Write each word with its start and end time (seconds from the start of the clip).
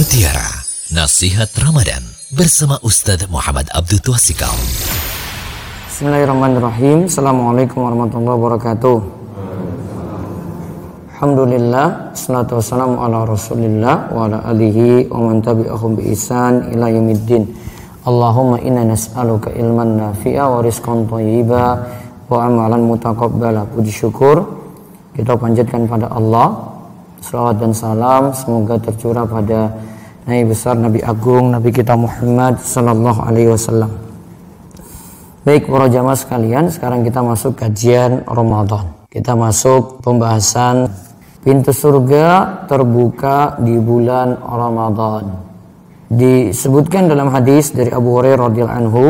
Mutiara 0.00 0.48
Nasihat 0.96 1.52
Ramadan 1.60 2.00
bersama 2.32 2.80
Ustadz 2.80 3.28
Muhammad 3.28 3.68
Abdul 3.68 4.00
Twasikal. 4.00 4.48
Bismillahirrahmanirrahim. 5.92 7.04
Assalamualaikum 7.04 7.84
warahmatullahi 7.84 8.32
wabarakatuh. 8.40 8.96
Alhamdulillah, 11.12 12.16
salatu 12.16 12.56
wassalamu 12.56 12.96
ala 12.96 13.28
rasulillah 13.28 14.08
wa 14.08 14.24
ala 14.24 14.40
alihi 14.48 15.12
wa 15.12 15.20
man 15.20 15.44
tabi'ahum 15.44 16.00
bi 16.00 16.16
ihsan 16.16 16.72
ila 16.72 16.88
yaumiddin. 16.88 17.44
Allahumma 18.08 18.56
inna 18.64 18.88
nas'aluka 18.88 19.52
ilman 19.52 20.00
nafi'a 20.00 20.48
wa 20.48 20.64
rizqan 20.64 21.04
thayyiba 21.12 21.76
wa 22.24 22.48
amalan 22.48 22.88
mutaqabbala. 22.88 23.68
Puji 23.68 23.92
syukur 23.92 24.48
kita 25.12 25.36
panjatkan 25.36 25.84
pada 25.84 26.08
Allah 26.08 26.79
Salawat 27.20 27.60
dan 27.60 27.72
salam 27.76 28.32
semoga 28.32 28.80
tercurah 28.80 29.28
pada 29.28 29.76
Nabi 30.24 30.42
besar, 30.48 30.76
Nabi 30.76 31.04
agung, 31.04 31.52
Nabi 31.52 31.68
kita 31.68 31.92
Muhammad 31.92 32.60
Sallallahu 32.64 33.20
Alaihi 33.24 33.52
Wasallam. 33.52 33.92
Baik 35.44 35.68
para 35.68 35.88
jamaah 35.88 36.16
sekalian, 36.16 36.68
sekarang 36.72 37.04
kita 37.04 37.20
masuk 37.20 37.56
kajian 37.56 38.24
Ramadan. 38.24 38.88
Kita 39.12 39.36
masuk 39.36 40.00
pembahasan 40.04 40.92
pintu 41.44 41.72
surga 41.72 42.64
terbuka 42.68 43.56
di 43.60 43.76
bulan 43.80 44.36
Ramadan. 44.40 45.40
Disebutkan 46.08 47.08
dalam 47.08 47.32
hadis 47.32 47.72
dari 47.72 47.92
Abu 47.92 48.16
Hurairah 48.16 48.48
radhiyallahu 48.48 48.80
anhu, 48.80 49.04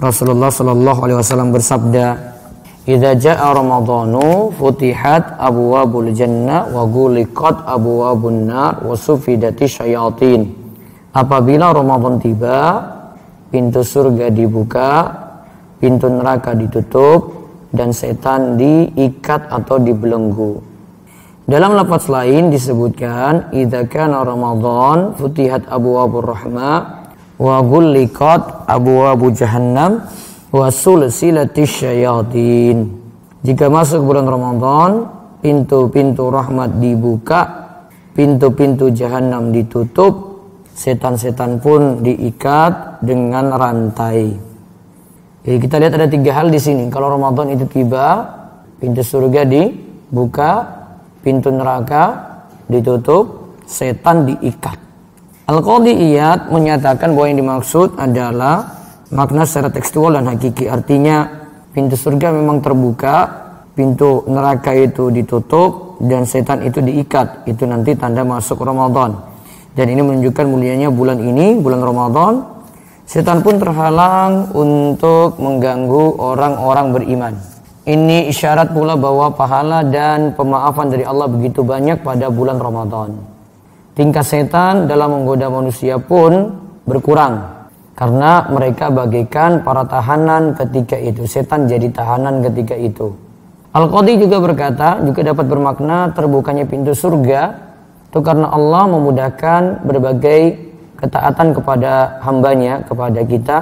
Rasulullah 0.00 0.52
Sallallahu 0.52 1.00
Alaihi 1.04 1.18
Wasallam 1.20 1.50
bersabda, 1.52 2.27
Idza 2.88 3.12
jaa 3.20 3.52
Ramadhanu 3.52 4.48
futihat 4.56 5.36
abwabul 5.36 6.08
jannah 6.16 6.72
wa 6.72 6.88
guliqat 6.88 7.68
abwabun 7.68 8.48
nar 8.48 8.80
wa 8.80 8.96
sufidati 8.96 9.68
syayatin. 9.68 10.48
Apabila 11.12 11.76
Ramadan 11.76 12.16
tiba, 12.16 12.80
pintu 13.52 13.84
surga 13.84 14.32
dibuka, 14.32 15.04
pintu 15.76 16.08
neraka 16.08 16.56
ditutup 16.56 17.36
dan 17.76 17.92
setan 17.92 18.56
diikat 18.56 19.52
atau 19.52 19.76
dibelenggu. 19.76 20.64
Dalam 21.44 21.76
lafaz 21.76 22.08
lain 22.08 22.48
disebutkan 22.48 23.52
idza 23.52 23.84
kana 23.84 24.24
Ramadan 24.24 25.12
futihat 25.12 25.68
abwabur 25.68 26.24
rahmah 26.24 27.04
wa 27.36 27.56
guliqat 27.60 28.64
abwabu 28.64 29.28
jahannam 29.36 30.08
wasul 30.52 31.08
syayatin. 31.08 32.78
Jika 33.44 33.70
masuk 33.70 34.02
bulan 34.02 34.26
Ramadan, 34.26 34.90
pintu-pintu 35.38 36.28
rahmat 36.28 36.82
dibuka, 36.82 37.42
pintu-pintu 38.16 38.90
jahanam 38.90 39.54
ditutup, 39.54 40.42
setan-setan 40.74 41.62
pun 41.62 42.02
diikat 42.02 42.98
dengan 43.02 43.54
rantai. 43.54 44.34
Jadi 45.46 45.56
kita 45.64 45.76
lihat 45.80 45.94
ada 45.96 46.08
tiga 46.10 46.34
hal 46.34 46.50
di 46.50 46.60
sini. 46.60 46.90
Kalau 46.90 47.08
Ramadan 47.14 47.54
itu 47.54 47.64
tiba, 47.70 48.26
pintu 48.82 49.00
surga 49.06 49.46
dibuka, 49.46 50.50
pintu 51.22 51.54
neraka 51.54 52.04
ditutup, 52.66 53.54
setan 53.64 54.26
diikat. 54.28 54.76
Al-Qadhi 55.48 56.20
menyatakan 56.52 57.16
bahwa 57.16 57.26
yang 57.32 57.40
dimaksud 57.40 57.96
adalah 57.96 58.77
makna 59.12 59.48
secara 59.48 59.72
tekstual 59.72 60.16
dan 60.16 60.28
hakiki. 60.28 60.68
Artinya 60.68 61.28
pintu 61.72 61.96
surga 61.96 62.32
memang 62.32 62.60
terbuka 62.60 63.46
pintu 63.78 64.26
neraka 64.26 64.74
itu 64.74 65.14
ditutup 65.14 66.02
dan 66.02 66.26
setan 66.26 66.66
itu 66.66 66.82
diikat. 66.82 67.46
Itu 67.46 67.64
nanti 67.64 67.94
tanda 67.94 68.26
masuk 68.26 68.58
Ramadan. 68.60 69.14
Dan 69.78 69.86
ini 69.94 70.02
menunjukkan 70.02 70.46
mulianya 70.50 70.90
bulan 70.90 71.22
ini 71.22 71.54
bulan 71.62 71.78
Ramadan. 71.78 72.34
Setan 73.08 73.40
pun 73.40 73.56
terhalang 73.56 74.52
untuk 74.52 75.40
mengganggu 75.40 76.18
orang-orang 76.20 76.86
beriman. 76.92 77.34
Ini 77.88 78.28
isyarat 78.28 78.76
pula 78.76 79.00
bahwa 79.00 79.32
pahala 79.32 79.80
dan 79.80 80.36
pemaafan 80.36 80.92
dari 80.92 81.08
Allah 81.08 81.24
begitu 81.24 81.64
banyak 81.64 82.04
pada 82.04 82.28
bulan 82.28 82.60
Ramadan. 82.60 83.16
Tingkat 83.96 84.28
setan 84.28 84.84
dalam 84.84 85.16
menggoda 85.16 85.48
manusia 85.48 85.96
pun 85.96 86.52
berkurang 86.84 87.57
karena 87.98 88.46
mereka 88.46 88.94
bagaikan 88.94 89.66
para 89.66 89.82
tahanan 89.82 90.54
ketika 90.54 90.94
itu. 90.94 91.26
Setan 91.26 91.66
jadi 91.66 91.90
tahanan 91.90 92.46
ketika 92.46 92.78
itu. 92.78 93.10
Al-Qadi 93.74 94.22
juga 94.22 94.38
berkata, 94.38 95.02
juga 95.02 95.26
dapat 95.26 95.50
bermakna 95.50 96.14
terbukanya 96.14 96.62
pintu 96.62 96.94
surga 96.94 97.68
itu 98.08 98.24
karena 98.24 98.48
Allah 98.54 98.86
memudahkan 98.88 99.84
berbagai 99.84 100.70
ketaatan 100.96 101.52
kepada 101.58 102.22
hambanya, 102.22 102.86
kepada 102.86 103.20
kita. 103.26 103.58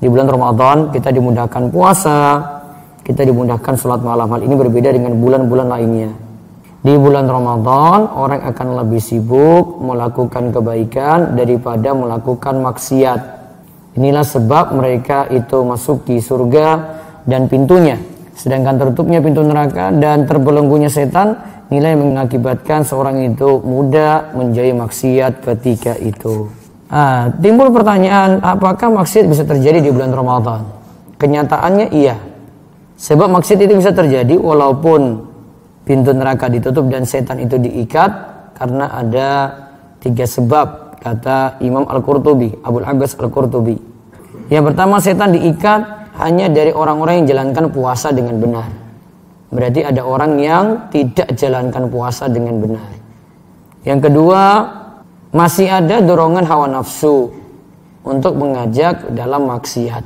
Di 0.00 0.08
bulan 0.08 0.30
Ramadan 0.30 0.76
kita 0.94 1.12
dimudahkan 1.12 1.68
puasa, 1.68 2.40
kita 3.04 3.26
dimudahkan 3.26 3.74
sholat 3.76 4.00
malam. 4.00 4.30
Hal 4.30 4.46
ini 4.46 4.54
berbeda 4.56 4.94
dengan 4.94 5.18
bulan-bulan 5.18 5.68
lainnya. 5.68 6.10
Di 6.80 6.96
bulan 6.96 7.28
Ramadan 7.28 8.08
orang 8.16 8.40
akan 8.40 8.68
lebih 8.80 9.02
sibuk 9.04 9.84
melakukan 9.84 10.48
kebaikan 10.48 11.36
daripada 11.36 11.92
melakukan 11.92 12.64
maksiat. 12.64 13.39
Inilah 13.98 14.22
sebab 14.22 14.76
mereka 14.78 15.26
itu 15.30 15.66
masuk 15.66 16.06
di 16.06 16.22
surga 16.22 16.66
dan 17.26 17.50
pintunya. 17.50 17.98
Sedangkan 18.38 18.78
tertutupnya 18.78 19.18
pintu 19.18 19.42
neraka 19.42 19.90
dan 19.90 20.24
terbelenggunya 20.24 20.86
setan 20.86 21.36
nilai 21.70 21.98
mengakibatkan 21.98 22.86
seorang 22.86 23.22
itu 23.26 23.58
mudah 23.62 24.34
menjadi 24.34 24.74
maksiat 24.74 25.42
ketika 25.42 25.98
itu. 25.98 26.50
Ah, 26.90 27.30
timbul 27.38 27.70
pertanyaan, 27.70 28.42
apakah 28.42 28.90
maksiat 28.90 29.30
bisa 29.30 29.46
terjadi 29.46 29.78
di 29.78 29.90
bulan 29.94 30.10
Ramadan? 30.10 30.66
Kenyataannya 31.18 31.94
iya. 31.94 32.18
Sebab 33.00 33.30
maksiat 33.32 33.64
itu 33.64 33.74
bisa 33.78 33.94
terjadi 33.94 34.34
walaupun 34.36 35.24
pintu 35.88 36.12
neraka 36.12 36.52
ditutup 36.52 36.90
dan 36.90 37.08
setan 37.08 37.40
itu 37.40 37.56
diikat 37.56 38.10
karena 38.58 38.92
ada 38.92 39.28
tiga 40.04 40.28
sebab 40.28 41.00
kata 41.00 41.64
Imam 41.64 41.88
Al-Qurtubi, 41.88 42.60
Abu 42.60 42.84
Abbas 42.84 43.16
Al-Qurtubi. 43.16 43.79
Yang 44.50 44.74
pertama 44.74 44.98
setan 44.98 45.30
diikat 45.30 46.12
hanya 46.18 46.50
dari 46.50 46.74
orang-orang 46.74 47.22
yang 47.22 47.38
jalankan 47.38 47.70
puasa 47.70 48.10
dengan 48.10 48.36
benar. 48.42 48.68
Berarti 49.50 49.80
ada 49.86 50.02
orang 50.02 50.36
yang 50.42 50.64
tidak 50.90 51.32
jalankan 51.38 51.86
puasa 51.86 52.26
dengan 52.26 52.58
benar. 52.58 52.90
Yang 53.86 54.10
kedua, 54.10 54.42
masih 55.30 55.70
ada 55.70 56.02
dorongan 56.02 56.44
hawa 56.44 56.66
nafsu 56.66 57.30
untuk 58.02 58.34
mengajak 58.36 59.14
dalam 59.14 59.46
maksiat. 59.46 60.04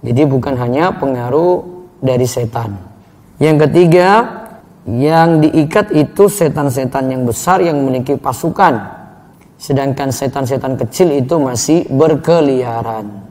Jadi 0.00 0.22
bukan 0.28 0.54
hanya 0.60 0.92
pengaruh 0.96 1.64
dari 2.00 2.24
setan. 2.24 2.76
Yang 3.40 3.68
ketiga, 3.68 4.08
yang 4.88 5.40
diikat 5.44 5.92
itu 5.92 6.28
setan-setan 6.28 7.08
yang 7.12 7.22
besar 7.28 7.60
yang 7.60 7.80
memiliki 7.80 8.16
pasukan 8.16 9.00
sedangkan 9.60 10.08
setan-setan 10.08 10.80
kecil 10.80 11.12
itu 11.12 11.36
masih 11.36 11.84
berkeliaran. 11.92 13.29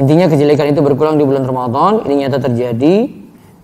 Intinya 0.00 0.32
kejelekan 0.32 0.72
itu 0.72 0.80
berkurang 0.80 1.20
di 1.20 1.28
bulan 1.28 1.44
Ramadan, 1.44 2.08
ini 2.08 2.24
nyata 2.24 2.40
terjadi 2.40 3.04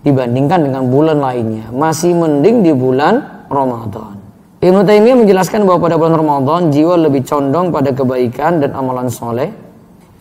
dibandingkan 0.05 0.69
dengan 0.69 0.85
bulan 0.85 1.17
lainnya. 1.17 1.73
Masih 1.73 2.13
mending 2.13 2.61
di 2.61 2.77
bulan 2.77 3.45
Ramadan. 3.49 4.21
Ibnu 4.61 4.85
Taimiyah 4.85 5.17
menjelaskan 5.17 5.65
bahwa 5.65 5.89
pada 5.89 5.97
bulan 5.97 6.13
Ramadan 6.13 6.69
jiwa 6.69 6.93
lebih 7.09 7.25
condong 7.25 7.73
pada 7.73 7.89
kebaikan 7.89 8.61
dan 8.61 8.77
amalan 8.77 9.09
soleh 9.09 9.49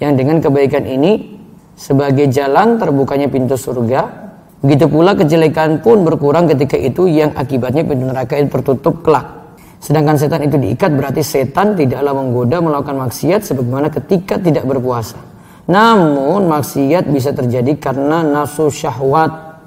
yang 0.00 0.16
dengan 0.16 0.40
kebaikan 0.40 0.88
ini 0.88 1.36
sebagai 1.76 2.32
jalan 2.32 2.80
terbukanya 2.80 3.28
pintu 3.28 3.60
surga. 3.60 4.24
Begitu 4.64 4.88
pula 4.88 5.12
kejelekan 5.12 5.84
pun 5.84 6.00
berkurang 6.00 6.48
ketika 6.48 6.80
itu 6.80 7.12
yang 7.12 7.36
akibatnya 7.36 7.84
pintu 7.84 8.08
neraka 8.08 8.40
itu 8.40 8.48
tertutup 8.48 9.04
kelak. 9.04 9.52
Sedangkan 9.84 10.16
setan 10.16 10.48
itu 10.48 10.56
diikat 10.56 10.96
berarti 10.96 11.20
setan 11.20 11.76
tidaklah 11.76 12.16
menggoda 12.16 12.64
melakukan 12.64 13.04
maksiat 13.04 13.44
sebagaimana 13.44 13.92
ketika 13.92 14.40
tidak 14.40 14.64
berpuasa. 14.64 15.35
Namun 15.66 16.46
maksiat 16.46 17.10
bisa 17.10 17.34
terjadi 17.34 17.74
karena 17.78 18.22
nafsu 18.22 18.70
syahwat. 18.70 19.58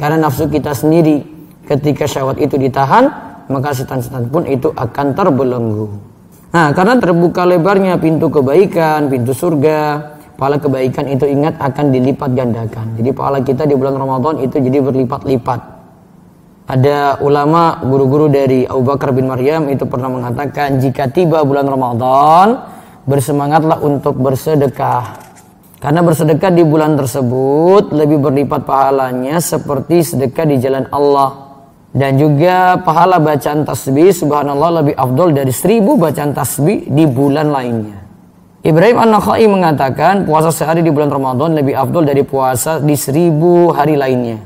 Karena 0.00 0.28
nafsu 0.28 0.48
kita 0.48 0.72
sendiri 0.72 1.24
ketika 1.68 2.08
syahwat 2.08 2.40
itu 2.40 2.56
ditahan, 2.56 3.08
maka 3.52 3.76
setan-setan 3.76 4.32
pun 4.32 4.48
itu 4.48 4.72
akan 4.72 5.12
terbelenggu. 5.12 5.88
Nah, 6.52 6.72
karena 6.72 6.96
terbuka 7.00 7.44
lebarnya 7.44 8.00
pintu 8.00 8.28
kebaikan, 8.32 9.12
pintu 9.12 9.32
surga, 9.36 9.80
pahala 10.36 10.56
kebaikan 10.56 11.08
itu 11.08 11.28
ingat 11.28 11.60
akan 11.60 11.92
dilipat 11.92 12.32
gandakan. 12.32 12.96
Jadi 12.96 13.10
pahala 13.12 13.44
kita 13.44 13.68
di 13.68 13.76
bulan 13.76 13.96
Ramadan 13.96 14.40
itu 14.40 14.56
jadi 14.56 14.80
berlipat-lipat 14.80 15.72
ada 16.72 17.18
ulama 17.20 17.82
guru-guru 17.82 18.30
dari 18.30 18.62
Abu 18.64 18.86
Bakar 18.86 19.10
bin 19.10 19.26
Maryam 19.26 19.66
itu 19.68 19.82
pernah 19.84 20.06
mengatakan 20.06 20.78
jika 20.78 21.10
tiba 21.10 21.42
bulan 21.42 21.66
Ramadan 21.66 22.64
bersemangatlah 23.02 23.82
untuk 23.82 24.14
bersedekah 24.22 25.31
karena 25.82 25.98
bersedekah 26.06 26.54
di 26.54 26.62
bulan 26.62 26.94
tersebut 26.94 27.90
lebih 27.90 28.22
berlipat 28.22 28.62
pahalanya 28.62 29.42
seperti 29.42 30.06
sedekah 30.06 30.46
di 30.46 30.62
jalan 30.62 30.86
Allah 30.94 31.52
Dan 31.92 32.16
juga 32.16 32.80
pahala 32.80 33.20
bacaan 33.20 33.68
tasbih 33.68 34.16
subhanallah 34.16 34.80
lebih 34.80 34.94
afdol 34.96 35.36
dari 35.36 35.52
seribu 35.52 36.00
bacaan 36.00 36.32
tasbih 36.32 36.88
di 36.88 37.04
bulan 37.04 37.52
lainnya. 37.52 38.00
Ibrahim 38.64 38.96
An-Nakhai 38.96 39.44
mengatakan 39.44 40.24
puasa 40.24 40.48
sehari 40.48 40.80
di 40.80 40.88
bulan 40.88 41.12
Ramadan 41.12 41.52
lebih 41.52 41.76
afdol 41.76 42.08
dari 42.08 42.24
puasa 42.24 42.80
di 42.80 42.96
seribu 42.96 43.76
hari 43.76 44.00
lainnya. 44.00 44.40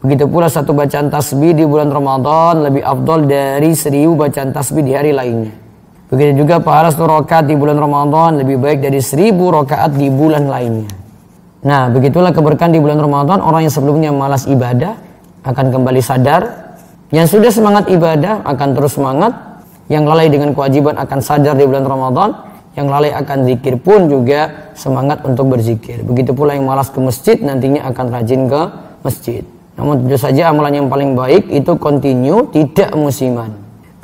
Begitu 0.00 0.24
pula 0.24 0.48
satu 0.48 0.72
bacaan 0.72 1.12
tasbih 1.12 1.52
di 1.52 1.68
bulan 1.68 1.92
Ramadan 1.92 2.64
lebih 2.64 2.80
afdol 2.80 3.28
dari 3.28 3.76
seribu 3.76 4.16
bacaan 4.16 4.56
tasbih 4.56 4.80
di 4.80 4.96
hari 4.96 5.12
lainnya. 5.12 5.65
Begitu 6.06 6.46
juga 6.46 6.62
pahala 6.62 6.94
satu 6.94 7.10
rakaat 7.10 7.50
di 7.50 7.58
bulan 7.58 7.74
Ramadan 7.74 8.38
lebih 8.38 8.62
baik 8.62 8.78
dari 8.78 9.02
seribu 9.02 9.50
rakaat 9.50 9.98
di 9.98 10.06
bulan 10.06 10.46
lainnya. 10.46 10.86
Nah, 11.66 11.90
begitulah 11.90 12.30
keberkahan 12.30 12.70
di 12.70 12.78
bulan 12.78 13.02
Ramadan. 13.02 13.42
Orang 13.42 13.66
yang 13.66 13.74
sebelumnya 13.74 14.14
malas 14.14 14.46
ibadah 14.46 14.94
akan 15.42 15.66
kembali 15.74 15.98
sadar 15.98 16.42
yang 17.10 17.26
sudah 17.26 17.50
semangat 17.50 17.90
ibadah 17.90 18.46
akan 18.46 18.68
terus 18.78 18.94
semangat. 18.94 19.34
Yang 19.86 20.04
lalai 20.10 20.26
dengan 20.26 20.50
kewajiban 20.50 20.98
akan 20.98 21.18
sadar 21.22 21.54
di 21.58 21.66
bulan 21.66 21.86
Ramadan. 21.86 22.30
Yang 22.78 22.86
lalai 22.86 23.10
akan 23.14 23.38
zikir 23.46 23.74
pun 23.82 24.06
juga 24.06 24.70
semangat 24.78 25.26
untuk 25.26 25.50
berzikir. 25.50 26.06
Begitu 26.06 26.34
pula 26.34 26.54
yang 26.54 26.70
malas 26.70 26.86
ke 26.90 27.02
masjid 27.02 27.34
nantinya 27.38 27.86
akan 27.90 28.06
rajin 28.14 28.46
ke 28.46 28.62
masjid. 29.02 29.42
Namun 29.74 30.06
tentu 30.06 30.18
saja 30.18 30.50
amalan 30.54 30.84
yang 30.84 30.88
paling 30.90 31.18
baik 31.18 31.50
itu 31.50 31.74
continue, 31.78 32.46
tidak 32.54 32.94
musiman. 32.94 33.54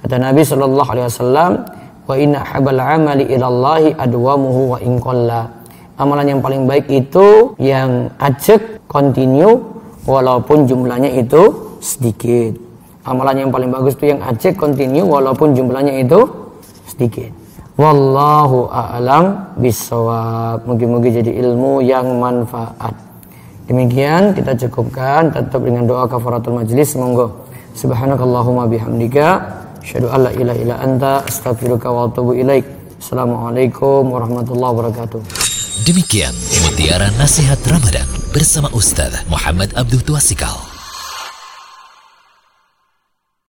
Kata 0.02 0.18
Nabi 0.18 0.42
Shallallahu 0.42 0.88
Alaihi 0.88 1.06
Wasallam, 1.08 1.52
wa 2.08 2.14
inna 2.18 2.42
habal 2.42 2.78
amali 2.78 3.24
ilallahi 3.30 3.94
adwamuhu 3.94 4.74
wa 4.74 4.78
inqalla. 4.82 5.42
Amalan 6.00 6.36
yang 6.36 6.40
paling 6.42 6.66
baik 6.66 6.90
itu 6.90 7.54
yang 7.62 8.10
ajak 8.18 8.82
continue 8.88 9.60
walaupun 10.08 10.66
jumlahnya 10.66 11.14
itu 11.20 11.42
sedikit. 11.78 12.58
Amalan 13.02 13.46
yang 13.46 13.50
paling 13.50 13.70
bagus 13.70 13.98
itu 13.98 14.14
yang 14.14 14.22
aceh 14.22 14.54
continue 14.54 15.02
walaupun 15.02 15.58
jumlahnya 15.58 16.06
itu 16.06 16.22
sedikit. 16.86 17.34
Wallahu 17.74 18.70
a'lam 18.70 19.58
bisawab 19.58 20.62
mungkin-mungkin 20.68 21.10
jadi 21.18 21.32
ilmu 21.42 21.82
yang 21.82 22.06
manfaat. 22.22 22.94
Demikian 23.66 24.38
kita 24.38 24.54
cukupkan. 24.66 25.34
Tetap 25.34 25.58
dengan 25.62 25.86
doa 25.86 26.06
kafaratul 26.06 26.62
majlis. 26.62 26.94
Monggo. 26.94 27.48
Subhanakallahumma 27.74 28.68
bihamdika 28.68 29.28
asyhadu 29.82 30.08
an 30.08 30.20
la 30.26 30.30
ilaha 30.32 30.58
illa 30.62 30.76
anta 30.78 31.12
astaghfiruka 31.26 31.90
wa 31.90 32.08
atubu 32.08 32.32
ilaik. 32.38 32.64
Assalamualaikum 33.02 34.14
warahmatullahi 34.14 34.70
wabarakatuh. 34.78 35.20
Demikian 35.82 36.30
mutiara 36.62 37.10
nasihat 37.18 37.58
Ramadan 37.66 38.06
bersama 38.30 38.70
Ustaz 38.70 39.26
Muhammad 39.26 39.74
Abdul 39.74 40.06
Tuasikal 40.06 40.71